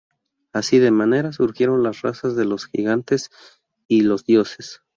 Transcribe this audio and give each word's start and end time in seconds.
Así, 0.51 0.79
de 0.79 0.89
manera, 0.89 1.31
surgieron 1.31 1.83
las 1.83 2.01
razas 2.01 2.35
de 2.35 2.43
los 2.45 2.65
gigantes 2.65 3.29
y 3.87 4.01
los 4.01 4.25
dioses. 4.25 4.81